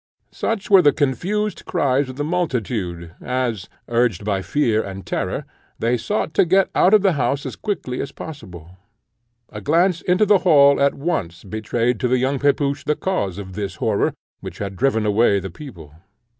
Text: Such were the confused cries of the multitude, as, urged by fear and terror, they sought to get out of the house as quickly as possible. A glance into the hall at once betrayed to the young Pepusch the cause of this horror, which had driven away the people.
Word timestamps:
Such 0.31 0.71
were 0.71 0.81
the 0.81 0.93
confused 0.93 1.65
cries 1.67 2.09
of 2.09 2.15
the 2.15 2.23
multitude, 2.23 3.13
as, 3.21 3.69
urged 3.87 4.25
by 4.25 4.41
fear 4.41 4.81
and 4.81 5.05
terror, 5.05 5.45
they 5.77 5.95
sought 5.95 6.33
to 6.33 6.43
get 6.43 6.71
out 6.73 6.95
of 6.95 7.03
the 7.03 7.11
house 7.11 7.45
as 7.45 7.55
quickly 7.55 8.01
as 8.01 8.11
possible. 8.11 8.77
A 9.49 9.61
glance 9.61 10.01
into 10.01 10.25
the 10.25 10.39
hall 10.39 10.81
at 10.81 10.95
once 10.95 11.43
betrayed 11.43 11.99
to 11.99 12.07
the 12.07 12.17
young 12.17 12.39
Pepusch 12.39 12.83
the 12.83 12.95
cause 12.95 13.37
of 13.37 13.53
this 13.53 13.75
horror, 13.75 14.15
which 14.39 14.57
had 14.57 14.75
driven 14.75 15.05
away 15.05 15.39
the 15.39 15.51
people. 15.51 15.93